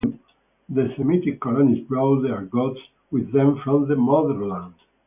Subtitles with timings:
[0.67, 2.79] The Semitic colonists brought their gods
[3.11, 4.73] with them from the motherland.